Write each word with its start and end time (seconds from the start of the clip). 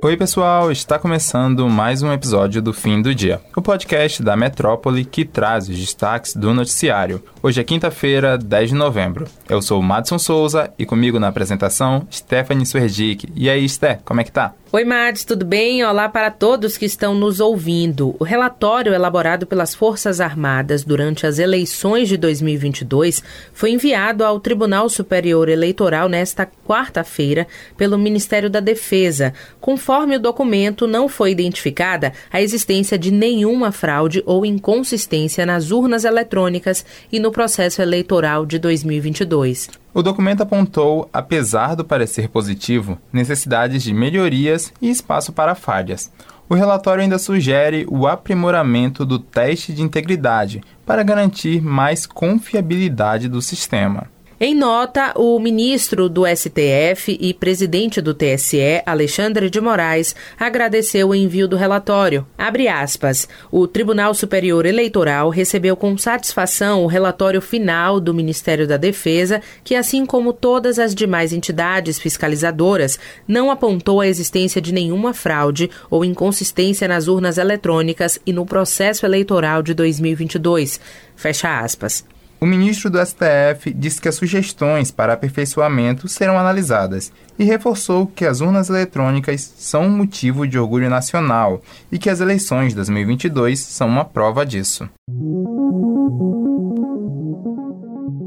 Oi, 0.00 0.16
pessoal! 0.16 0.70
Está 0.70 0.96
começando 0.96 1.68
mais 1.68 2.02
um 2.02 2.12
episódio 2.12 2.62
do 2.62 2.72
Fim 2.72 3.02
do 3.02 3.12
Dia, 3.12 3.40
o 3.56 3.60
podcast 3.60 4.22
da 4.22 4.36
Metrópole 4.36 5.04
que 5.04 5.24
traz 5.24 5.68
os 5.68 5.76
destaques 5.76 6.36
do 6.36 6.54
noticiário. 6.54 7.20
Hoje 7.42 7.60
é 7.60 7.64
quinta-feira, 7.64 8.38
10 8.38 8.70
de 8.70 8.76
novembro. 8.76 9.26
Eu 9.48 9.60
sou 9.60 9.80
o 9.80 9.82
Madison 9.82 10.16
Souza 10.16 10.72
e 10.78 10.86
comigo 10.86 11.18
na 11.18 11.26
apresentação, 11.26 12.06
Stephanie 12.12 12.64
Suerdick. 12.64 13.28
E 13.34 13.50
aí, 13.50 13.68
Sté, 13.68 13.98
como 14.04 14.20
é 14.20 14.24
que 14.24 14.30
tá? 14.30 14.52
Oi, 14.70 14.84
Mads, 14.84 15.24
tudo 15.24 15.46
bem? 15.46 15.82
Olá 15.82 16.10
para 16.10 16.30
todos 16.30 16.76
que 16.76 16.84
estão 16.84 17.14
nos 17.14 17.40
ouvindo. 17.40 18.14
O 18.18 18.24
relatório 18.24 18.92
elaborado 18.92 19.46
pelas 19.46 19.74
Forças 19.74 20.20
Armadas 20.20 20.84
durante 20.84 21.26
as 21.26 21.38
eleições 21.38 22.06
de 22.06 22.18
2022 22.18 23.22
foi 23.54 23.70
enviado 23.70 24.22
ao 24.22 24.38
Tribunal 24.38 24.90
Superior 24.90 25.48
Eleitoral 25.48 26.06
nesta 26.06 26.46
quarta-feira 26.66 27.46
pelo 27.78 27.96
Ministério 27.96 28.50
da 28.50 28.60
Defesa. 28.60 29.32
Conforme 29.58 30.16
o 30.16 30.20
documento, 30.20 30.86
não 30.86 31.08
foi 31.08 31.30
identificada 31.30 32.12
a 32.30 32.42
existência 32.42 32.98
de 32.98 33.10
nenhuma 33.10 33.72
fraude 33.72 34.22
ou 34.26 34.44
inconsistência 34.44 35.46
nas 35.46 35.70
urnas 35.70 36.04
eletrônicas 36.04 36.84
e 37.10 37.18
no 37.18 37.32
processo 37.32 37.80
eleitoral 37.80 38.44
de 38.44 38.58
2022. 38.58 39.70
O 39.94 40.02
documento 40.02 40.42
apontou, 40.42 41.08
apesar 41.12 41.74
do 41.74 41.84
parecer 41.84 42.28
positivo, 42.28 42.98
necessidades 43.12 43.82
de 43.82 43.94
melhorias 43.94 44.72
e 44.82 44.90
espaço 44.90 45.32
para 45.32 45.54
falhas. 45.54 46.12
O 46.48 46.54
relatório 46.54 47.02
ainda 47.02 47.18
sugere 47.18 47.86
o 47.90 48.06
aprimoramento 48.06 49.04
do 49.04 49.18
teste 49.18 49.72
de 49.72 49.82
integridade 49.82 50.62
para 50.84 51.02
garantir 51.02 51.60
mais 51.60 52.06
confiabilidade 52.06 53.28
do 53.28 53.42
sistema. 53.42 54.06
Em 54.40 54.54
nota, 54.54 55.12
o 55.16 55.36
ministro 55.40 56.08
do 56.08 56.22
STF 56.24 57.18
e 57.20 57.34
presidente 57.34 58.00
do 58.00 58.14
TSE, 58.14 58.80
Alexandre 58.86 59.50
de 59.50 59.60
Moraes, 59.60 60.14
agradeceu 60.38 61.08
o 61.08 61.14
envio 61.14 61.48
do 61.48 61.56
relatório. 61.56 62.24
Abre 62.38 62.68
aspas. 62.68 63.28
O 63.50 63.66
Tribunal 63.66 64.14
Superior 64.14 64.64
Eleitoral 64.64 65.28
recebeu 65.28 65.74
com 65.74 65.98
satisfação 65.98 66.84
o 66.84 66.86
relatório 66.86 67.40
final 67.42 67.98
do 67.98 68.14
Ministério 68.14 68.64
da 68.64 68.76
Defesa, 68.76 69.42
que, 69.64 69.74
assim 69.74 70.06
como 70.06 70.32
todas 70.32 70.78
as 70.78 70.94
demais 70.94 71.32
entidades 71.32 71.98
fiscalizadoras, 71.98 72.96
não 73.26 73.50
apontou 73.50 74.00
a 74.00 74.06
existência 74.06 74.62
de 74.62 74.72
nenhuma 74.72 75.12
fraude 75.12 75.68
ou 75.90 76.04
inconsistência 76.04 76.86
nas 76.86 77.08
urnas 77.08 77.38
eletrônicas 77.38 78.20
e 78.24 78.32
no 78.32 78.46
processo 78.46 79.04
eleitoral 79.04 79.64
de 79.64 79.74
2022. 79.74 80.78
Fecha 81.16 81.58
aspas. 81.58 82.04
O 82.40 82.46
ministro 82.46 82.88
do 82.88 83.04
STF 83.04 83.74
disse 83.74 84.00
que 84.00 84.08
as 84.08 84.14
sugestões 84.14 84.92
para 84.92 85.14
aperfeiçoamento 85.14 86.06
serão 86.06 86.38
analisadas 86.38 87.12
e 87.36 87.44
reforçou 87.44 88.06
que 88.06 88.24
as 88.24 88.40
urnas 88.40 88.68
eletrônicas 88.68 89.52
são 89.56 89.86
um 89.86 89.90
motivo 89.90 90.46
de 90.46 90.56
orgulho 90.56 90.88
nacional 90.88 91.60
e 91.90 91.98
que 91.98 92.08
as 92.08 92.20
eleições 92.20 92.68
de 92.68 92.76
2022 92.76 93.58
são 93.58 93.88
uma 93.88 94.04
prova 94.04 94.46
disso. 94.46 94.88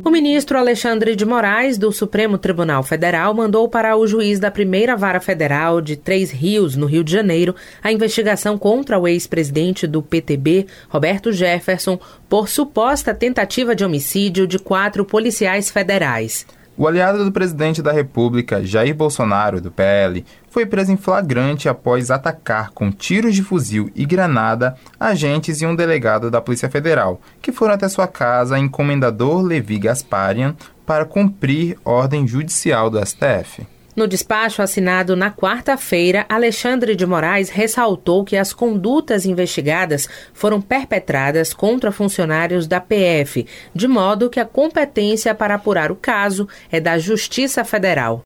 O 0.03 0.09
ministro 0.11 0.57
Alexandre 0.57 1.15
de 1.15 1.25
Moraes, 1.25 1.77
do 1.77 1.91
Supremo 1.91 2.37
Tribunal 2.37 2.83
Federal, 2.83 3.33
mandou 3.33 3.69
para 3.69 3.95
o 3.95 4.05
juiz 4.05 4.39
da 4.39 4.51
primeira 4.51 4.95
vara 4.95 5.19
federal 5.19 5.79
de 5.81 5.95
Três 5.95 6.31
Rios, 6.31 6.75
no 6.75 6.85
Rio 6.85 7.03
de 7.03 7.11
Janeiro, 7.11 7.55
a 7.81 7.91
investigação 7.91 8.57
contra 8.57 8.99
o 8.99 9.07
ex-presidente 9.07 9.87
do 9.87 10.01
PTB, 10.01 10.67
Roberto 10.89 11.31
Jefferson, 11.31 11.99
por 12.27 12.49
suposta 12.49 13.13
tentativa 13.13 13.75
de 13.75 13.85
homicídio 13.85 14.45
de 14.45 14.59
quatro 14.59 15.05
policiais 15.05 15.71
federais. 15.71 16.45
O 16.77 16.87
aliado 16.87 17.23
do 17.23 17.31
presidente 17.31 17.81
da 17.81 17.91
República, 17.91 18.65
Jair 18.65 18.95
Bolsonaro, 18.95 19.59
do 19.59 19.69
PL, 19.69 20.25
foi 20.49 20.65
preso 20.65 20.91
em 20.91 20.97
flagrante 20.97 21.67
após 21.67 22.09
atacar 22.09 22.71
com 22.71 22.91
tiros 22.91 23.35
de 23.35 23.43
fuzil 23.43 23.91
e 23.93 24.05
granada 24.05 24.75
agentes 24.99 25.61
e 25.61 25.65
um 25.65 25.75
delegado 25.75 26.31
da 26.31 26.41
Polícia 26.41 26.69
Federal, 26.69 27.19
que 27.41 27.51
foram 27.51 27.73
até 27.73 27.87
sua 27.89 28.07
casa 28.07 28.57
em 28.57 28.69
Comendador 28.69 29.41
Levi 29.41 29.77
Gasparian 29.77 30.55
para 30.85 31.05
cumprir 31.05 31.77
ordem 31.83 32.25
judicial 32.25 32.89
do 32.89 33.05
STF. 33.05 33.67
No 33.95 34.07
despacho 34.07 34.61
assinado 34.61 35.17
na 35.17 35.29
quarta-feira, 35.29 36.25
Alexandre 36.29 36.95
de 36.95 37.05
Moraes 37.05 37.49
ressaltou 37.49 38.23
que 38.23 38.37
as 38.37 38.53
condutas 38.53 39.25
investigadas 39.25 40.07
foram 40.33 40.61
perpetradas 40.61 41.53
contra 41.53 41.91
funcionários 41.91 42.67
da 42.67 42.79
PF, 42.79 43.45
de 43.75 43.87
modo 43.87 44.29
que 44.29 44.39
a 44.39 44.45
competência 44.45 45.35
para 45.35 45.55
apurar 45.55 45.91
o 45.91 45.95
caso 45.95 46.47
é 46.71 46.79
da 46.79 46.97
Justiça 46.97 47.65
Federal. 47.65 48.21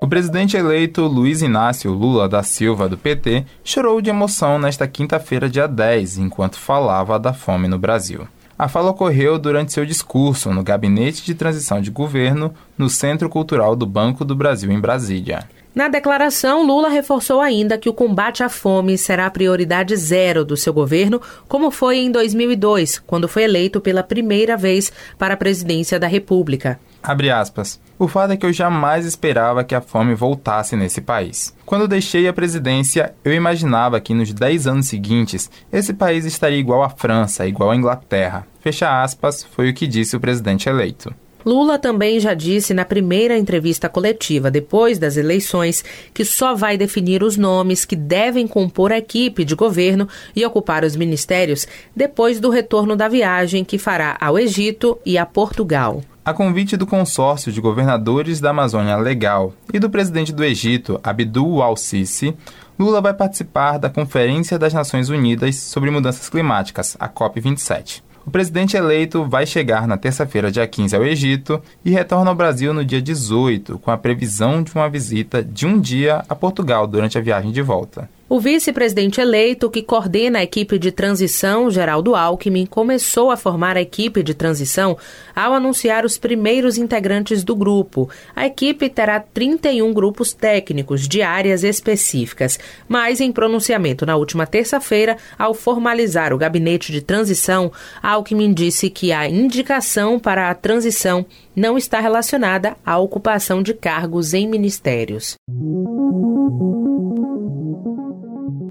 O 0.00 0.08
presidente 0.08 0.56
eleito 0.56 1.02
Luiz 1.02 1.40
Inácio 1.40 1.92
Lula 1.92 2.28
da 2.28 2.42
Silva, 2.42 2.88
do 2.88 2.98
PT, 2.98 3.44
chorou 3.62 4.00
de 4.00 4.10
emoção 4.10 4.58
nesta 4.58 4.88
quinta-feira, 4.88 5.48
dia 5.48 5.68
10, 5.68 6.18
enquanto 6.18 6.58
falava 6.58 7.20
da 7.20 7.32
fome 7.32 7.68
no 7.68 7.78
Brasil. 7.78 8.26
A 8.60 8.68
fala 8.68 8.90
ocorreu 8.90 9.38
durante 9.38 9.72
seu 9.72 9.86
discurso 9.86 10.52
no 10.52 10.62
Gabinete 10.62 11.24
de 11.24 11.34
Transição 11.34 11.80
de 11.80 11.90
Governo 11.90 12.52
no 12.76 12.90
Centro 12.90 13.26
Cultural 13.30 13.74
do 13.74 13.86
Banco 13.86 14.22
do 14.22 14.34
Brasil, 14.34 14.70
em 14.70 14.78
Brasília. 14.78 15.48
Na 15.74 15.88
declaração, 15.88 16.66
Lula 16.66 16.90
reforçou 16.90 17.40
ainda 17.40 17.78
que 17.78 17.88
o 17.88 17.94
combate 17.94 18.42
à 18.42 18.50
fome 18.50 18.98
será 18.98 19.24
a 19.24 19.30
prioridade 19.30 19.96
zero 19.96 20.44
do 20.44 20.58
seu 20.58 20.74
governo, 20.74 21.22
como 21.48 21.70
foi 21.70 22.00
em 22.00 22.10
2002, 22.10 22.98
quando 22.98 23.26
foi 23.26 23.44
eleito 23.44 23.80
pela 23.80 24.02
primeira 24.02 24.58
vez 24.58 24.92
para 25.16 25.32
a 25.32 25.38
presidência 25.38 25.98
da 25.98 26.06
República. 26.06 26.78
Abre 27.02 27.30
aspas. 27.30 27.80
O 27.98 28.08
fato 28.08 28.32
é 28.32 28.36
que 28.36 28.46
eu 28.46 28.52
jamais 28.52 29.04
esperava 29.04 29.64
que 29.64 29.74
a 29.74 29.80
fome 29.80 30.14
voltasse 30.14 30.76
nesse 30.76 31.00
país. 31.00 31.54
Quando 31.66 31.88
deixei 31.88 32.26
a 32.28 32.32
presidência, 32.32 33.14
eu 33.24 33.34
imaginava 33.34 34.00
que 34.00 34.14
nos 34.14 34.32
10 34.32 34.66
anos 34.66 34.86
seguintes 34.86 35.50
esse 35.72 35.92
país 35.94 36.24
estaria 36.24 36.58
igual 36.58 36.82
à 36.82 36.90
França, 36.90 37.46
igual 37.46 37.70
à 37.70 37.76
Inglaterra. 37.76 38.46
Fecha 38.60 39.02
aspas, 39.02 39.44
foi 39.44 39.70
o 39.70 39.74
que 39.74 39.86
disse 39.86 40.16
o 40.16 40.20
presidente 40.20 40.68
eleito. 40.68 41.14
Lula 41.44 41.78
também 41.78 42.20
já 42.20 42.34
disse 42.34 42.74
na 42.74 42.84
primeira 42.84 43.36
entrevista 43.38 43.88
coletiva 43.88 44.50
depois 44.50 44.98
das 44.98 45.16
eleições 45.16 45.82
que 46.12 46.24
só 46.24 46.54
vai 46.54 46.76
definir 46.76 47.22
os 47.22 47.36
nomes 47.36 47.86
que 47.86 47.96
devem 47.96 48.46
compor 48.46 48.92
a 48.92 48.98
equipe 48.98 49.42
de 49.44 49.54
governo 49.54 50.06
e 50.36 50.44
ocupar 50.44 50.84
os 50.84 50.96
ministérios 50.96 51.66
depois 51.96 52.38
do 52.38 52.50
retorno 52.50 52.94
da 52.94 53.08
viagem 53.08 53.64
que 53.64 53.78
fará 53.78 54.18
ao 54.20 54.38
Egito 54.38 54.98
e 55.04 55.16
a 55.16 55.24
Portugal. 55.24 56.02
A 56.22 56.34
convite 56.34 56.76
do 56.76 56.86
consórcio 56.86 57.50
de 57.50 57.62
governadores 57.62 58.40
da 58.40 58.50
Amazônia 58.50 58.94
Legal 58.96 59.54
e 59.72 59.78
do 59.78 59.88
presidente 59.88 60.34
do 60.34 60.44
Egito, 60.44 61.00
Abdul 61.02 61.62
al-Sisi, 61.62 62.36
Lula 62.78 63.00
vai 63.00 63.14
participar 63.14 63.78
da 63.78 63.88
Conferência 63.88 64.58
das 64.58 64.74
Nações 64.74 65.08
Unidas 65.08 65.56
sobre 65.56 65.90
Mudanças 65.90 66.28
Climáticas, 66.28 66.94
a 67.00 67.08
COP27. 67.08 68.02
O 68.26 68.30
presidente 68.30 68.76
eleito 68.76 69.24
vai 69.24 69.46
chegar 69.46 69.88
na 69.88 69.96
terça-feira, 69.96 70.52
dia 70.52 70.66
15, 70.66 70.94
ao 70.94 71.06
Egito 71.06 71.60
e 71.82 71.90
retorna 71.90 72.30
ao 72.30 72.36
Brasil 72.36 72.74
no 72.74 72.84
dia 72.84 73.00
18, 73.00 73.78
com 73.78 73.90
a 73.90 73.96
previsão 73.96 74.62
de 74.62 74.74
uma 74.74 74.90
visita 74.90 75.42
de 75.42 75.66
um 75.66 75.80
dia 75.80 76.22
a 76.28 76.34
Portugal 76.34 76.86
durante 76.86 77.16
a 77.16 77.22
viagem 77.22 77.50
de 77.50 77.62
volta. 77.62 78.10
O 78.32 78.38
vice-presidente 78.38 79.20
eleito, 79.20 79.68
que 79.68 79.82
coordena 79.82 80.38
a 80.38 80.42
equipe 80.44 80.78
de 80.78 80.92
transição, 80.92 81.68
Geraldo 81.68 82.14
Alckmin, 82.14 82.64
começou 82.64 83.32
a 83.32 83.36
formar 83.36 83.76
a 83.76 83.80
equipe 83.80 84.22
de 84.22 84.34
transição 84.34 84.96
ao 85.34 85.52
anunciar 85.52 86.04
os 86.04 86.16
primeiros 86.16 86.78
integrantes 86.78 87.42
do 87.42 87.56
grupo. 87.56 88.08
A 88.36 88.46
equipe 88.46 88.88
terá 88.88 89.18
31 89.18 89.92
grupos 89.92 90.32
técnicos 90.32 91.08
de 91.08 91.22
áreas 91.22 91.64
específicas, 91.64 92.56
mas 92.88 93.20
em 93.20 93.32
pronunciamento 93.32 94.06
na 94.06 94.14
última 94.14 94.46
terça-feira, 94.46 95.16
ao 95.36 95.52
formalizar 95.52 96.32
o 96.32 96.38
gabinete 96.38 96.92
de 96.92 97.00
transição, 97.00 97.72
Alckmin 98.00 98.54
disse 98.54 98.90
que 98.90 99.10
a 99.10 99.28
indicação 99.28 100.20
para 100.20 100.50
a 100.50 100.54
transição 100.54 101.26
não 101.56 101.76
está 101.76 101.98
relacionada 101.98 102.76
à 102.86 102.96
ocupação 102.96 103.60
de 103.60 103.74
cargos 103.74 104.34
em 104.34 104.46
ministérios. 104.46 105.36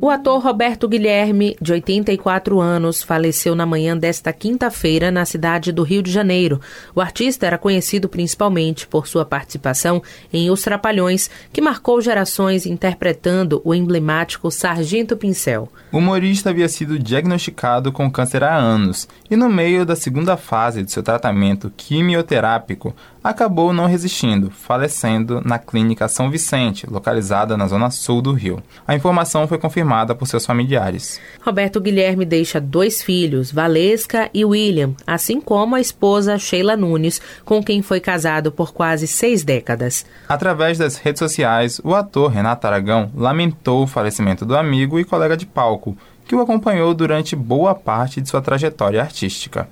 O 0.02 0.10
ator 0.10 0.42
Roberto 0.42 0.88
Guilherme, 0.88 1.58
de 1.62 1.74
84 1.74 2.62
anos, 2.62 3.04
faleceu 3.04 3.54
na 3.54 3.66
manhã 3.66 3.98
desta 3.98 4.32
quinta-feira 4.32 5.12
na 5.12 5.26
cidade 5.26 5.74
do 5.74 5.84
Rio 5.84 6.02
de 6.02 6.10
Janeiro. 6.10 6.62
O 6.96 7.02
artista 7.02 7.46
era 7.46 7.58
conhecido 7.58 8.08
principalmente 8.08 8.88
por 8.88 9.08
sua 9.08 9.26
participação 9.26 10.02
em 10.32 10.50
Os 10.50 10.62
Trapalhões, 10.62 11.30
que 11.52 11.60
marcou 11.60 12.00
gerações 12.00 12.66
interpretando 12.66 13.62
o 13.66 13.76
emblemático 13.76 14.50
Sargento 14.50 15.18
Pincel. 15.18 15.68
O 15.92 15.98
humorista 15.98 16.52
havia 16.52 16.70
sido 16.70 16.98
diagnosticado 16.98 17.92
com 17.92 18.10
câncer 18.10 18.42
há 18.42 18.56
anos 18.56 19.06
e, 19.30 19.36
no 19.36 19.50
meio 19.50 19.86
da 19.86 19.98
segunda 19.98 20.38
fase 20.38 20.82
de 20.82 20.94
seu 20.94 21.04
tratamento 21.04 21.74
quimioterápico, 21.76 22.96
acabou 23.30 23.72
não 23.72 23.86
resistindo, 23.86 24.50
falecendo 24.50 25.40
na 25.46 25.60
Clínica 25.60 26.08
São 26.08 26.32
Vicente, 26.32 26.90
localizada 26.90 27.56
na 27.56 27.68
zona 27.68 27.92
sul 27.92 28.22
do 28.22 28.34
Rio. 28.34 28.62
A 28.88 28.96
informação 28.96 29.48
foi 29.48 29.60
confirmada 29.60 30.16
por 30.16 30.28
seus 30.28 30.46
familiares. 30.46 31.22
Roberto 31.46 31.80
Guilherme 31.80 32.26
deixa 32.26 32.60
dois 32.60 33.04
filhos, 33.04 33.52
Valesca 33.52 34.30
e 34.34 34.44
William, 34.44 34.96
assim 35.06 35.40
como 35.40 35.76
a 35.76 35.82
esposa 35.82 36.40
Sheila 36.40 36.76
Nunes, 36.76 37.22
com 37.46 37.64
quem 37.64 37.84
foi 37.84 38.00
casado 38.00 38.52
por 38.52 38.74
quase 38.74 39.06
seis 39.06 39.44
décadas. 39.44 40.06
Através 40.28 40.78
das 40.78 40.98
redes 40.98 41.20
sociais, 41.20 41.80
o 41.84 41.94
ator 41.94 42.32
Renato 42.32 42.66
Aragão 42.66 43.12
lamentou 43.16 43.84
o 43.84 43.88
falecimento 43.88 44.44
do 44.44 44.58
amigo 44.58 45.00
e 45.00 45.06
colega 45.06 45.38
de 45.38 45.46
palco, 45.46 45.96
que 46.26 46.36
o 46.36 46.42
acompanhou 46.42 46.94
durante 46.94 47.36
boa 47.36 47.76
parte 47.76 48.22
de 48.22 48.30
sua 48.30 48.42
trajetória 48.42 49.02
artística. 49.02 49.68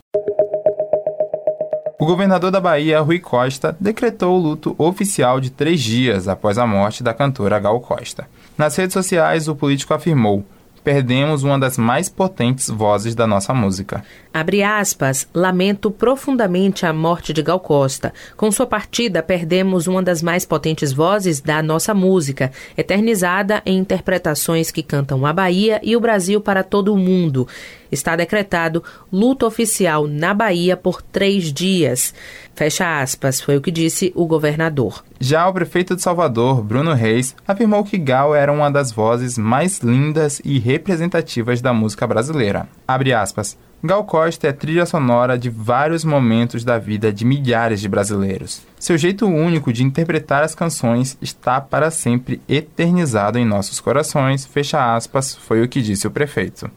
O 1.99 2.05
governador 2.05 2.51
da 2.51 2.61
Bahia, 2.61 3.01
Rui 3.01 3.17
Costa, 3.17 3.75
decretou 3.79 4.37
o 4.37 4.39
luto 4.39 4.75
oficial 4.77 5.39
de 5.39 5.49
três 5.49 5.81
dias 5.81 6.27
após 6.27 6.59
a 6.59 6.67
morte 6.67 7.01
da 7.01 7.11
cantora 7.11 7.57
Gal 7.57 7.79
Costa. 7.79 8.27
Nas 8.55 8.75
redes 8.75 8.93
sociais, 8.93 9.47
o 9.47 9.55
político 9.55 9.95
afirmou: 9.95 10.45
perdemos 10.83 11.43
uma 11.43 11.57
das 11.57 11.75
mais 11.75 12.07
potentes 12.07 12.69
vozes 12.69 13.15
da 13.15 13.25
nossa 13.25 13.51
música. 13.51 14.05
Abre 14.31 14.61
aspas, 14.61 15.27
lamento 15.33 15.89
profundamente 15.89 16.85
a 16.85 16.93
morte 16.93 17.33
de 17.33 17.41
Gal 17.41 17.59
Costa. 17.59 18.13
Com 18.37 18.51
sua 18.51 18.67
partida, 18.67 19.23
perdemos 19.23 19.87
uma 19.87 20.03
das 20.03 20.21
mais 20.21 20.45
potentes 20.45 20.93
vozes 20.93 21.41
da 21.41 21.63
nossa 21.63 21.95
música, 21.95 22.51
eternizada 22.77 23.61
em 23.65 23.79
interpretações 23.79 24.69
que 24.69 24.83
cantam 24.83 25.25
a 25.25 25.33
Bahia 25.33 25.81
e 25.83 25.97
o 25.97 25.99
Brasil 25.99 26.39
para 26.39 26.63
todo 26.63 26.93
o 26.93 26.97
mundo. 26.97 27.47
Está 27.91 28.15
decretado 28.15 28.83
luto 29.11 29.45
oficial 29.45 30.07
na 30.07 30.33
Bahia 30.33 30.75
por 30.75 31.01
três 31.01 31.51
dias. 31.51 32.13
Fecha 32.55 33.01
aspas, 33.01 33.39
foi 33.39 33.57
o 33.57 33.61
que 33.61 33.71
disse 33.71 34.11
o 34.15 34.25
governador. 34.25 35.03
Já 35.19 35.47
o 35.47 35.53
prefeito 35.53 35.95
de 35.95 36.01
Salvador, 36.01 36.63
Bruno 36.63 36.93
Reis, 36.93 37.35
afirmou 37.47 37.83
que 37.83 37.97
Gal 37.97 38.35
era 38.35 38.51
uma 38.51 38.69
das 38.69 38.91
vozes 38.91 39.37
mais 39.37 39.79
lindas 39.79 40.41
e 40.43 40.59
representativas 40.59 41.61
da 41.61 41.73
música 41.73 42.05
brasileira. 42.07 42.67
Abre 42.87 43.13
aspas. 43.13 43.57
Gal 43.83 44.03
Costa 44.05 44.47
é 44.47 44.51
trilha 44.51 44.87
sonora 44.87 45.37
de 45.37 45.51
vários 45.51 46.03
momentos 46.03 46.63
da 46.63 46.79
vida 46.79 47.13
de 47.13 47.23
milhares 47.23 47.79
de 47.79 47.87
brasileiros. 47.87 48.63
Seu 48.79 48.97
jeito 48.97 49.27
único 49.27 49.71
de 49.71 49.83
interpretar 49.83 50.43
as 50.43 50.55
canções 50.55 51.15
está 51.21 51.61
para 51.61 51.91
sempre 51.91 52.41
eternizado 52.49 53.37
em 53.37 53.45
nossos 53.45 53.79
corações, 53.79 54.45
fecha 54.45 54.95
aspas, 54.95 55.35
foi 55.35 55.61
o 55.61 55.69
que 55.69 55.81
disse 55.81 56.07
o 56.07 56.11
prefeito. 56.11 56.71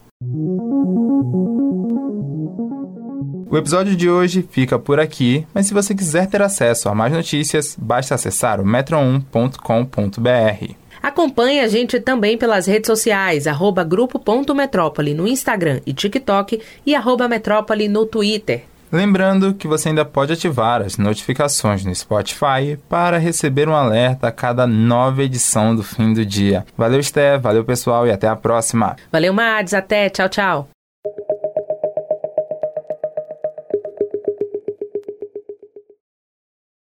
O 3.51 3.57
episódio 3.57 3.97
de 3.97 4.09
hoje 4.09 4.47
fica 4.49 4.79
por 4.79 5.01
aqui, 5.01 5.45
mas 5.53 5.67
se 5.67 5.75
você 5.75 5.93
quiser 5.93 6.29
ter 6.29 6.41
acesso 6.41 6.89
a 6.89 6.95
mais 6.95 7.13
notícias, 7.13 7.77
basta 7.77 8.15
acessar 8.15 8.61
o 8.61 8.65
metro1.com.br. 8.65 10.75
Acompanhe 11.03 11.61
a 11.61 11.67
gente 11.67 11.99
também 11.99 12.39
pelas 12.39 12.67
redes 12.67 12.87
sociais, 12.87 13.47
arroba 13.47 13.83
grupo.metrópole 13.83 15.15
no 15.15 15.27
Instagram 15.27 15.81
e 15.85 15.93
TikTok 15.93 16.61
e 16.87 16.95
arroba 16.95 17.27
metrópole 17.27 17.89
no 17.89 18.07
Twitter. 18.07 18.65
Lembrando 18.93 19.55
que 19.55 19.69
você 19.69 19.89
ainda 19.89 20.05
pode 20.05 20.33
ativar 20.33 20.83
as 20.83 20.99
notificações 20.99 21.85
no 21.85 21.95
Spotify 21.95 22.77
para 22.89 23.19
receber 23.19 23.69
um 23.69 23.75
alerta 23.75 24.29
a 24.29 24.33
cada 24.33 24.67
nova 24.67 25.23
edição 25.23 25.75
do 25.75 25.83
fim 25.83 26.13
do 26.13 26.27
dia. 26.27 26.67
Valeu, 26.77 27.03
Sté, 27.03 27.39
valeu 27.39 27.65
pessoal 27.65 28.07
e 28.07 28.11
até 28.11 28.29
a 28.29 28.37
próxima. 28.37 28.97
Valeu, 29.13 29.33
Mads, 29.33 29.75
até, 29.75 30.09
tchau, 30.09 30.29
tchau. 30.29 30.69